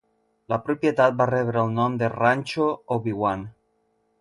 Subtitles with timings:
[0.53, 3.45] La propietat va rebre el nom de Rancho Obi-Wan.